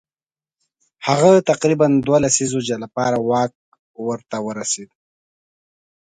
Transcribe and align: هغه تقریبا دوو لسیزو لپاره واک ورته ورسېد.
هغه 1.07 1.31
تقریبا 1.51 1.87
دوو 2.05 2.17
لسیزو 2.23 2.59
لپاره 2.83 3.15
واک 3.29 3.53
ورته 4.07 4.37
ورسېد. 4.45 4.89